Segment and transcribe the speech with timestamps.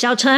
[0.00, 0.32] 小陈，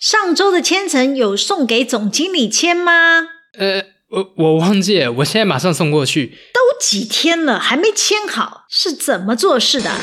[0.00, 3.20] 上周的签呈有送给总经理签吗？
[3.58, 6.38] 呃，我我忘记了，我现在马上送过去。
[6.54, 9.90] 都几天了，还没签好，是怎么做事的？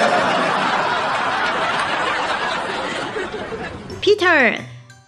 [4.03, 4.59] Peter，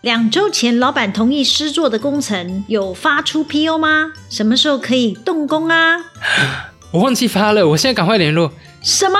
[0.01, 4.13] 两周前老板同意施作的工程有发出 PO 吗？
[4.27, 6.03] 什么时候可以动工啊？
[6.93, 8.51] 我忘记发了，我现在赶快联络。
[8.81, 9.19] 什么？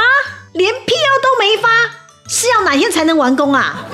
[0.53, 1.69] 连 PO 都没发？
[2.25, 3.85] 是要哪天才能完工啊？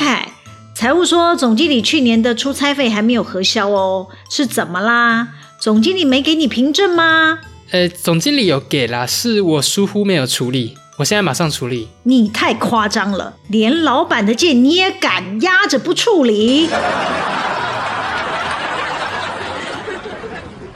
[0.00, 0.32] 阿凯，
[0.74, 5.28] 财务说总经理去年的出差费还没有核销哦，是怎么啦？
[5.58, 7.40] 总经理没给你凭证吗？
[7.70, 11.88] 呃，总经理有给啦，是我疏忽没有处理，我现在马上处理。
[12.04, 16.70] 你太夸张了，连老板的剑你也敢压着不处理？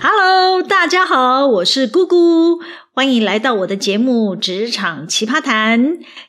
[0.01, 2.61] Hello，大家好，我是姑姑。
[2.97, 5.81] 欢迎来到我的节目《职场奇葩谈》，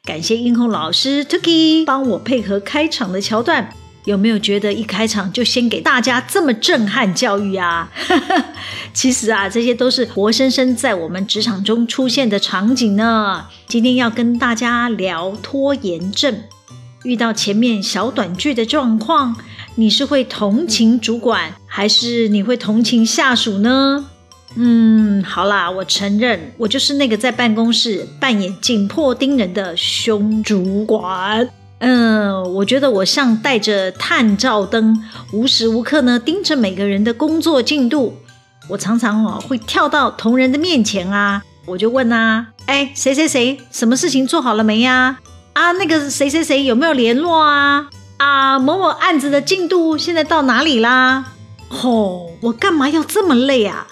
[0.04, 3.70] 感谢音控老师 Tuki 帮我配合开场的桥段。
[4.06, 7.92] 有没有觉得一开场就先给大家这么震撼教育啊？
[8.96, 13.46] 其实啊，这些都是活生生在我们职场中出现的场景呢。
[13.68, 16.36] 今天要跟大家聊拖延症，
[17.04, 19.36] 遇到前面小短句的状况，
[19.76, 24.10] 你是会同情主管，还是你会同情下属呢？
[24.56, 31.50] 嗯，好啦，我承认，我就是那个在办公室扮演紧迫盯人的凶主管。
[31.80, 38.18] 嗯，我觉得我像带着探照灯，无时无刻呢盯着每个人的工作进度。
[38.70, 45.18] 我常常哦会跳到同仁的面前啊，我就问啊，哎，谁谁谁，什么事情做好了没呀？
[45.54, 47.88] 啊，那个谁谁谁有没有联络啊？
[48.18, 51.26] 啊，某某案子的进度现在到哪里啦？
[51.68, 53.86] 吼、我干嘛要这么累啊？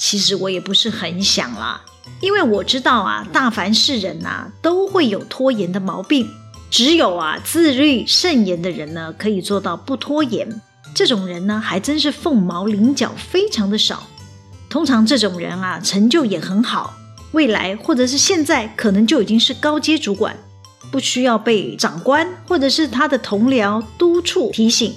[0.00, 1.84] 其实我也不是很想啦，
[2.22, 6.26] 因为我知道啊，大凡是人啊，都会有拖延的毛病。
[6.70, 10.62] 只有啊，自律慎言的人呢，可以做到不拖延。
[10.94, 14.08] 这种人呢，还真是凤毛麟角，非常的少。
[14.70, 16.94] 通常这种人啊，成就也很好，
[17.32, 20.34] 未来或者是现在，可能就已经是高阶主管，
[20.90, 24.94] 不需要被长官或者是他的同僚督促提醒。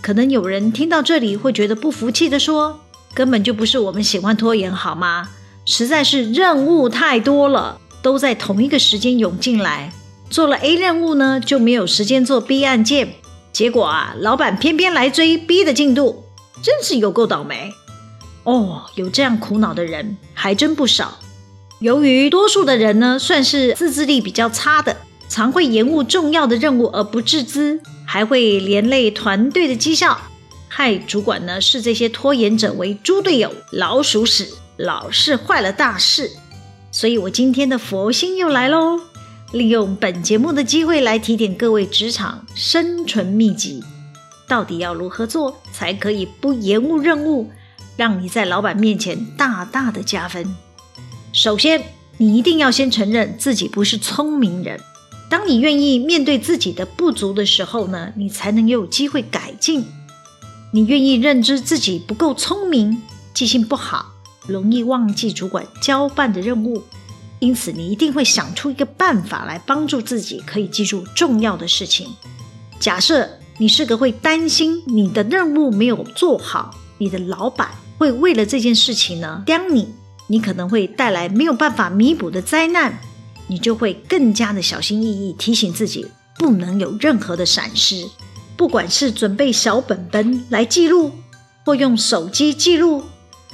[0.00, 2.78] 可能有人听到这里会觉得不服气的说，
[3.16, 5.30] 根本就不是我们喜欢拖延，好吗？
[5.64, 9.90] 实在是任务太多了，都在同一个时间涌进来。
[10.28, 13.14] 做了 A 任务呢，就没有时间做 B 案件。
[13.54, 16.24] 结果啊，老板偏偏来追 B 的进度，
[16.60, 17.72] 真是有够倒霉。
[18.44, 21.18] 哦，有这样苦恼的人还真不少。
[21.80, 24.94] 由于多数的人呢，算是自制力比较差的，
[25.30, 30.18] 常会延误重要的任务而不自知，还会连累团队的绩效。
[30.78, 36.30] 害主管呢，视这些拖延者为猪队友、老鼠屎，老是坏了大事。
[36.92, 39.00] 所以我今天的佛心又来喽，
[39.52, 43.82] 利用本节目的机会来提点各位职场生存秘籍，
[44.46, 47.50] 到底要如何做才可以不延误任务，
[47.96, 50.54] 让你在老板面前大大的加分？
[51.32, 51.84] 首先，
[52.18, 54.78] 你一定要先承认自己不是聪明人。
[55.30, 59.86] 当你愿意面对自己的不足的时候呢，你才能有机会改进。
[60.76, 63.00] 你愿意认知自己不够聪明，
[63.32, 64.12] 记性不好，
[64.46, 66.82] 容易忘记主管交办的任务，
[67.38, 72.06] 因此你一定会想出一个办法来帮助自己可以记住重要的事情。
[72.78, 73.26] 假设
[73.56, 79.94] 你是个会担心你的任务没有做好，你的老板会为了这件事情呢刁你，
[80.26, 82.98] 你可能会带来没有办法弥补的灾难，
[83.46, 86.06] 你就会更加的小心翼翼，提醒自己
[86.38, 88.06] 不能有任何的闪失。
[88.56, 91.12] 不管是准备小本本来记录，
[91.64, 93.02] 或用手机记录，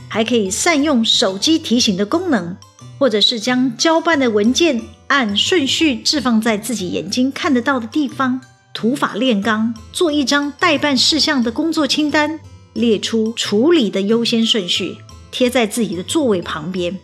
[0.08, 2.56] 还可以善用手机提醒的功能，
[2.98, 8.40] 或者是将交办的文件按顺序置放在自己眼睛看得到的地方，
[8.72, 12.38] 土法炼钢，做一张待办事项的工作清单，
[12.72, 14.98] 列出处理的优先顺序，
[15.30, 16.98] 贴在自己的座位旁边。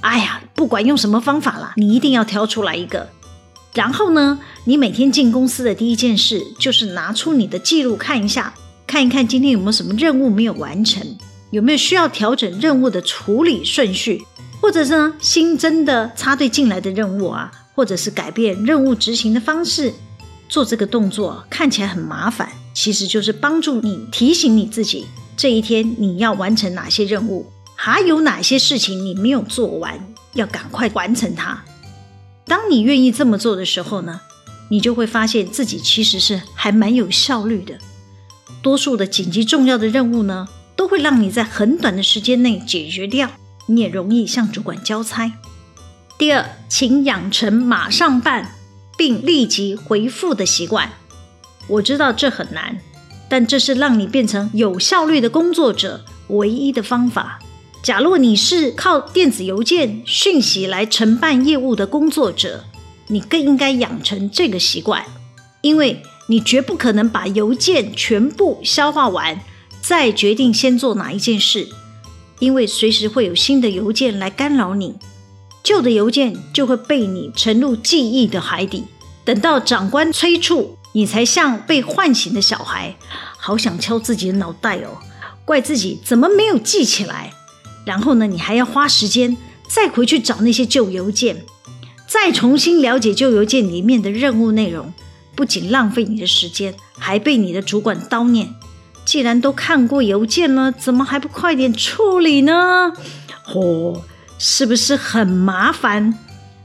[0.00, 3.10] 哎呀，不管用什么方法啦，你一定要挑出来一个。
[3.74, 8.52] 然后呢，你每天进公司的第一件事就是拿出你的记录看一下，
[8.86, 11.02] 看一看今天有没有什么任务没有完成，
[11.50, 14.22] 有没有需要调整任务的处理顺序，
[14.60, 19.92] 或者是呢新增的插队进来的任务啊，或者是改变任务执行的方式。
[20.50, 29.98] 做这个动作看起来很麻烦，其实就是帮助你提醒你自己，这一天你要完成哪些任务，还有哪些事情你没有做完，
[30.34, 31.64] 要赶快完成它。
[32.46, 34.20] 当你愿意这么做的时候呢，
[34.68, 37.78] 你就会发现自己其实是还蛮有效率的。
[38.62, 43.30] 多数的紧急重要的任务呢，都会让你在很短的时间内解决掉，
[43.66, 45.32] 你也容易向主管交差。
[46.18, 48.54] 第二，请养成马上办，
[48.96, 50.92] 并立即回复的习惯。
[51.68, 52.78] 我知道这很难，
[53.28, 57.40] 但这是让你变成有效率的工作者唯一的方法。
[57.82, 62.62] 假若你是靠电子邮件讯息来承办业务的工作者，
[63.08, 65.04] 你更应该养成这个习惯，
[65.62, 69.40] 因为你绝不可能把邮件全部消化完，
[69.80, 71.66] 再决定先做哪一件事，
[72.38, 74.94] 因为随时会有新的邮件来干扰你，
[75.64, 78.84] 旧的邮件就会被你沉入记忆的海底。
[79.24, 82.94] 等到长官催促，你才像被唤醒的小孩，
[83.36, 84.98] 好想敲自己的脑袋哦，
[85.44, 87.32] 怪自己怎么没有记起来。
[87.84, 89.36] 然后呢，你还要花时间
[89.68, 91.44] 再回去找那些旧邮件，
[92.06, 94.92] 再重新了解旧邮件里面的任务内容，
[95.34, 98.54] 不仅浪费你的时间，还被你的主管叨念。
[99.04, 102.92] 既然都看过邮件了，怎么还不快点处理呢？
[103.52, 104.02] 哦，
[104.38, 106.16] 是不是很麻烦？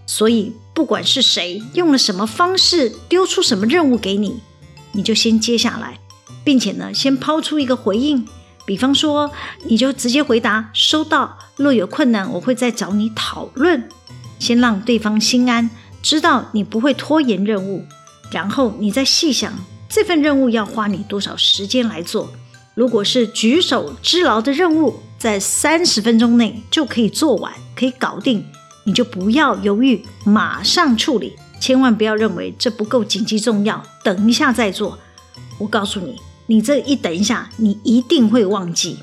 [0.05, 4.39] 所以不管是谁用了什么方式丢出什么任务给你，
[4.91, 5.99] 你就先接下来，
[6.43, 8.27] 并且呢，先抛出一个回应。
[8.67, 9.31] 比方说，
[9.63, 11.39] 你就直接回答收到。
[11.55, 13.87] 若有困难，我会再找你讨论。
[14.39, 15.69] 先让对方心安，
[16.03, 17.85] 知道你不会拖延任务。
[18.29, 19.53] 然后你再细想
[19.87, 22.29] 这份任务要花你多少时间来做。
[22.75, 28.45] 如果是举手之劳的任务，在三十分钟内就可以做完，可以搞定，
[28.83, 31.37] 你就不要犹豫，马上处理。
[31.59, 34.99] 千万不要认为这不够紧急重要，等一下再做。
[35.57, 36.26] 我告诉你。
[36.47, 38.97] 你这一等一下，你一定会忘记。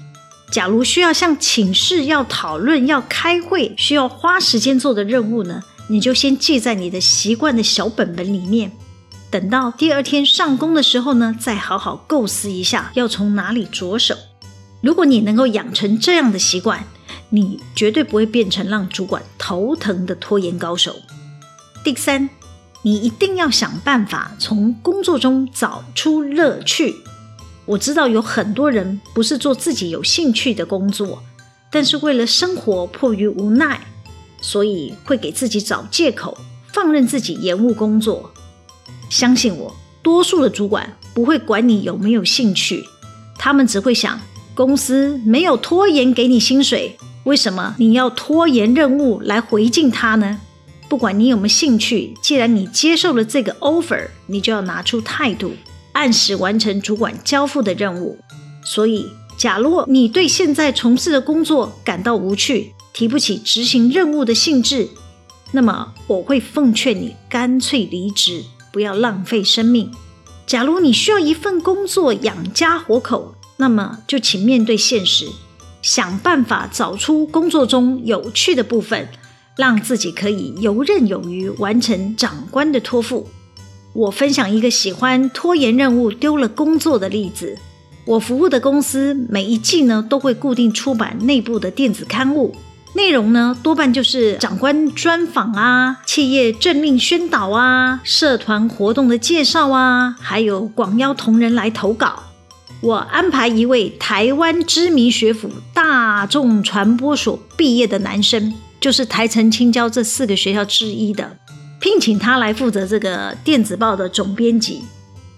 [0.51, 8.73] 假如需要向请示、要讨论、要开会，需要花时间做的任务呢，你就先记在你的习惯的小本本里面。
[9.31, 14.15] 等到第二天上工的时候呢，再好好构思一下要从哪里着手。
[14.81, 16.85] 如果你能够养成这样的习惯，
[17.31, 20.97] 你绝对不会变成让主管头疼的拖延高手。
[21.83, 22.31] 第三，
[22.83, 26.95] 你一定要想办法从工作中找出乐趣。
[27.67, 31.23] 我知道有很多人不是做自己有兴趣的工作，
[31.71, 33.81] 但是为了生活迫于无奈，
[34.41, 36.37] 所以会给自己找借口，
[36.73, 38.31] 放任自己延误工作。
[39.09, 42.85] 相信我，多数的主管不会管你有没有兴趣，
[43.39, 44.21] 他们只会想：
[44.55, 50.41] 公司没有拖延给你薪水，为什么你要拖延任务来回敬他呢？
[50.87, 55.53] 不管你有没有兴趣，既然你接受了这个 offer，你就要拿出态度。
[55.95, 58.19] 按时完成主管交付的任务。
[58.65, 64.89] 所以，假如你对现在从事的工作感到无趣，提不起执行任务的兴致，
[65.53, 69.91] 那么我会奉劝你干脆离职，不要浪费生命。
[70.47, 75.27] 假如你需要一份工作养家活口，那么就请面对现实，
[75.81, 79.09] 想办法找出工作中有趣的部分，
[79.57, 83.29] 让自己可以游刃有余完成长官的托付。
[83.95, 87.57] 我分享一个喜欢拖延任务、丢了工作的例子。
[88.05, 92.55] 我服务的公司每一季呢都会固定出版内部的电子刊物，
[92.95, 102.25] 内容呢多半就是长官专访啊、企业政令宣导啊、社团活动的介绍啊，还有广邀同仁来投稿。
[102.81, 111.39] 我安排一位台湾知名学府大众传播所毕业的男生，就是台城、青交这四个学校之一的。
[111.85, 114.87] 聘请他来负责这个电子报的总编辑。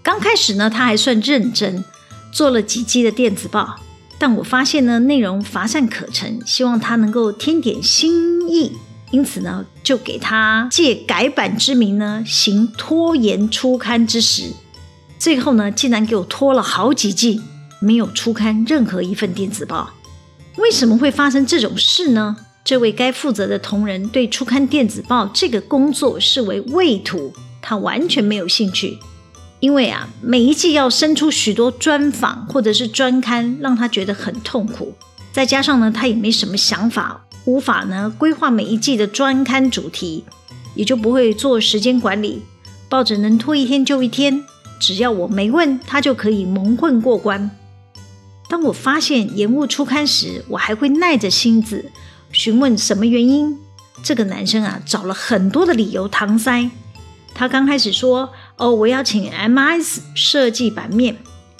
[0.01, 1.83] 刚开始呢，他还算认真，
[2.31, 3.75] 做了几季的电子报。
[4.17, 8.77] 但我发现呢，内容乏善可陈，希望他能够添点新意，
[9.11, 14.53] 因此呢，就给他借改版之名呢，行拖延出刊之实。
[15.19, 17.41] 最后呢，竟然给我拖了好几季，
[17.81, 19.89] 没有出刊任何一份电子报。
[20.55, 22.37] 为什么会发生这种事呢？
[22.67, 27.31] 这位该负责的同仁对出刊电子报这个工作视为畏途，
[27.61, 28.99] 他完全没有兴趣。
[29.61, 34.93] 因为啊，每一季要生出许多专访或者是专刊，让他觉得很痛苦。
[35.31, 40.25] 再加上呢，他也没什么想法，无法呢规划每一季的专刊主题，
[40.75, 42.43] 也就不会做时间管理。
[42.89, 44.43] 报纸能拖一天就一天，
[44.77, 47.49] 只要我没问，他就可以蒙混过关。
[48.49, 51.93] 当我发现延误出刊时，我还会耐着性子。
[52.31, 53.57] 询问什么原因？
[54.03, 56.69] 这个男生啊，找了很多的理由搪塞。
[57.33, 61.17] 他刚开始说：“哦，我要请 MS 设计版面。”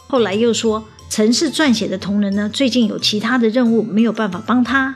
[0.07, 4.95] 后来又说：“城市撰写的同仁呢，最近有其他的任务，没有办法帮他。”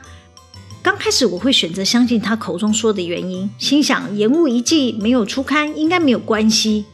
[0.82, 6.86] 刚开始我会选择相信他口中说的原因，心想延误一季没有出刊，应该没有关系。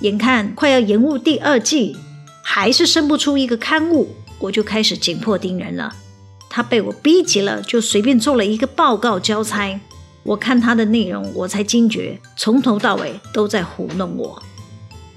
[0.00, 1.96] 眼看快要延误第二季，
[2.42, 5.94] 还是生不出一个刊物，我就开始紧迫盯人了。
[6.54, 9.80] 他被我逼急了，就随便做了一个报告交差。
[10.22, 14.42] 我看他的内容，我才惊觉，从头到尾都在糊弄我。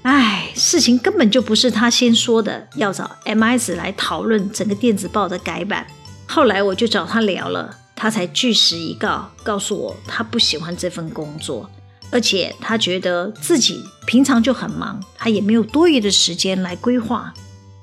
[0.00, 5.86] 唉，事情根本就不是他先说的，要找 MS 来讨论整个电子报的改版。
[6.26, 11.68] 后来我就找他聊了，他才据实以告，告诉我他不喜欢这份工作，
[12.10, 17.34] 而且他觉得自己平常就很忙，他也没有多余的时间来规划。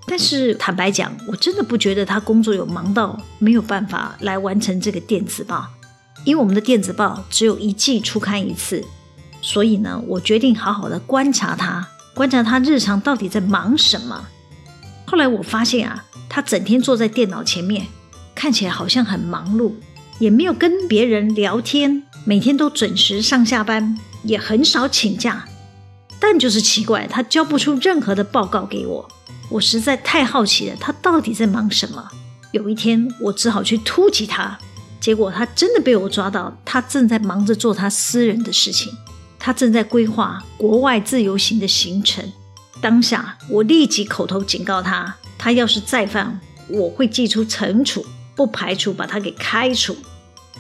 [0.06, 5.68] 但是坦白讲，我真的不觉得他工作有忙到没有办法来完成这个电子报。
[6.26, 8.84] 因为我们的电子报只有一季出刊一次，
[9.42, 14.28] 所以呢，我决定好好的观察他，观察他日常到底在忙什么。
[15.06, 17.88] 后来我发现啊，他整天坐在电脑前面，
[18.34, 19.74] 看起来好像很忙碌，
[20.20, 25.46] 也没有跟别人聊天，每天都准时上下班，也很少请假。
[26.26, 29.06] 但就是奇怪，他交不出任何的报告给我，
[29.50, 32.08] 我实在太好奇了，他到底在忙什么？
[32.54, 34.58] 有一天，我只好去突击他。
[35.02, 38.90] 结果他真的被我抓到，他正在忙着做他私人的事情，
[39.38, 42.24] 他正在规划国外自由行的行程。
[42.80, 46.40] 当下我立即口头警告他，他要是再犯，
[46.70, 49.94] 我会祭出惩处，不排除把他给开除。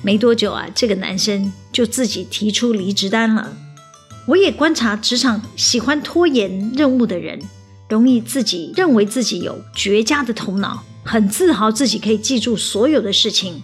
[0.02, 3.56] 没多久啊，这个男生就自己提出离职单了。
[4.26, 7.40] 我也观察职场喜欢拖延任务的人，
[7.90, 13.62] 容易自己认为自己有绝佳的头脑，很自豪自己可以记住所有的事情。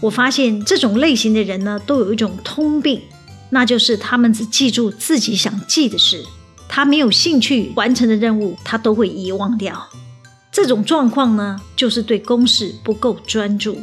[0.00, 3.00] 我发现这种类型的人呢，都有一种通病，
[3.50, 6.24] 那就是他们只记住自己想记的事，
[6.68, 9.88] 他没有兴趣完成的任务，他都会遗忘掉。
[10.50, 13.78] 这种状况呢，就是对公事不够专注。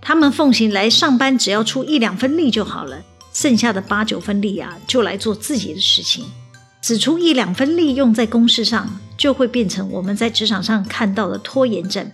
[0.00, 3.02] 他们奉行来上班只要出一两分力就好了，
[3.36, 6.24] 剩下的八九分力啊，就来做自己的事情。
[6.80, 12.10] 只出一两分力用在公事上，就会变成我们在职场上看到的拖延症。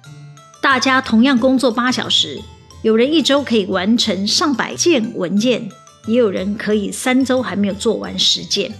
[0.61, 2.43] 大家同样工作八小时。
[2.83, 5.69] 有人一周可以完成上百件文件，
[6.09, 8.73] 也有人可以三周还没有做完十件。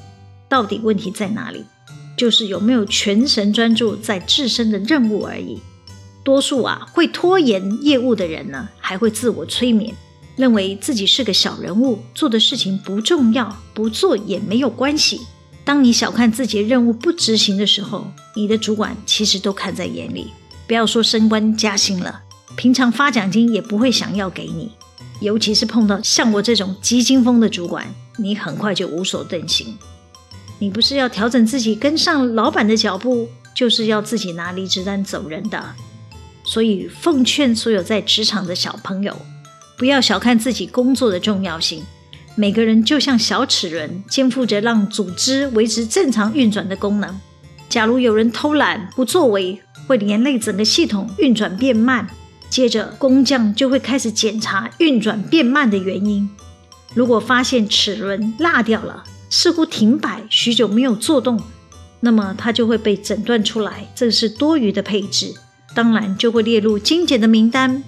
[0.49, 1.65] 到底问题在哪里？
[2.17, 5.61] 就是有没有全神专注在自身的任务而已。
[6.25, 9.95] 多数啊会拖延业务的人呢，还会自我催眠，
[10.37, 15.21] 认为自己是个小人物，做的事情不重要，不做也没有关系。
[15.65, 20.33] 当你小看自己的任务不执行的时候，你的主管其实都看在眼里。
[20.67, 22.23] 不要说升官加薪了。
[22.57, 24.73] 平常发奖金也不会想要给你，
[25.21, 29.77] 尤其是碰到像我这种急惊风的主管，你很快就无所遁形。
[30.59, 35.75] 你不是要调整自己跟上老板的脚步，就是要自己拿离职单走人的。
[36.45, 39.17] 所以奉劝所有在职场的小朋友，
[39.83, 41.83] 不要小看自己工作的重要性。
[42.37, 47.21] 每个人就像小齿轮，肩负着让组织维持正常运转的功能。
[47.69, 52.09] 假如有人偷懒不作为，会连累整个系统运转变慢。
[52.49, 56.31] 接着，工匠就会开始检查运转变慢的原因。
[56.95, 61.41] 如果发现齿轮落掉了，似乎停摆许久没有作动，
[61.99, 65.35] 那么它就会被诊断出来，这是多余的配置，
[65.75, 67.83] 当然就会列入精简的名单。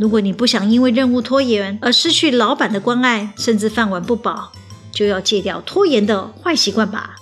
[0.00, 4.50] 如果你不想因为任务拖延而失去老板的关爱，甚至饭碗不保，
[4.90, 7.16] 就要戒掉拖延的坏习惯吧。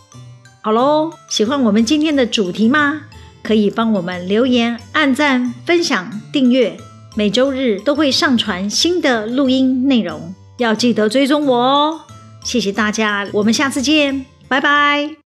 [0.62, 3.02] 好喽，喜欢我们今天的主题吗？
[3.42, 6.76] 可以帮我们留言、按赞、分享、订阅。
[7.16, 12.00] 每周日都会上传新的录音内容，要记得追踪我哦！
[12.44, 15.17] 谢谢大家，我们下次见，拜拜。